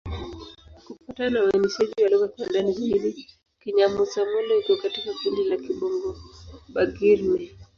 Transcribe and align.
Kufuatana 0.75 1.29
na 1.31 1.43
uainishaji 1.45 2.03
wa 2.03 2.09
lugha 2.09 2.27
kwa 2.27 2.45
ndani 2.47 2.73
zaidi, 2.73 3.29
Kinyamusa-Molo 3.63 4.59
iko 4.59 4.77
katika 4.77 5.13
kundi 5.23 5.43
la 5.43 5.57
Kibongo-Bagirmi. 5.57 7.51